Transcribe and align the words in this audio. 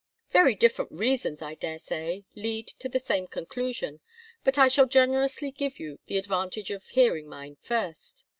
Very 0.31 0.55
different 0.55 0.91
reasons, 0.91 1.43
I 1.43 1.53
daresay, 1.53 2.23
lead 2.33 2.67
to 2.79 2.89
the 2.89 2.97
same 2.97 3.27
conclusion; 3.27 3.99
but 4.43 4.57
I 4.57 4.67
shall 4.67 4.87
generously 4.87 5.51
give 5.51 5.79
you 5.79 5.99
the 6.07 6.17
advantage 6.17 6.71
of 6.71 6.85
hearing 6.87 7.27
mine 7.29 7.57
first. 7.61 8.25